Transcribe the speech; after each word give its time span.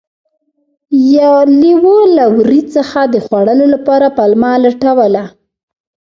لیوه 1.59 1.97
له 2.17 2.25
وري 2.35 2.61
څخه 2.75 2.99
د 3.13 3.15
خوړلو 3.25 3.65
لپاره 3.73 4.07
پلمه 4.17 4.51
لټوله. 4.63 5.23